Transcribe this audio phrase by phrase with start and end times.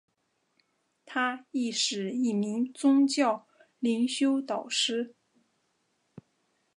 [1.05, 3.47] 她亦是一名宗教
[3.79, 5.13] 灵修导师。